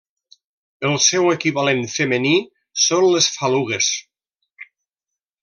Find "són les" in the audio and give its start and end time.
2.87-3.29